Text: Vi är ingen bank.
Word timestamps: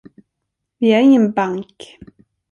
Vi 0.79 0.93
är 0.93 0.99
ingen 1.01 1.31
bank. 1.31 1.97